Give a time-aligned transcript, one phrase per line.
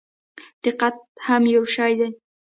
[0.63, 0.95] دقت
[1.27, 2.09] هم یو شی دی.